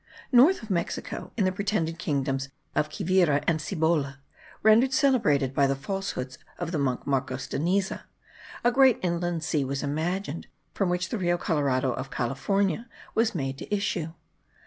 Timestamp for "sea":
9.43-9.63